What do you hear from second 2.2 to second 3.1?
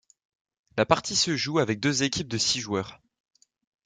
de six joueurs.